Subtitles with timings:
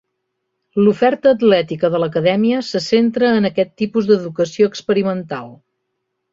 [0.85, 5.57] L'oferta atlètica de l'Acadèmia se centra en aquest tipus d'educació experimental.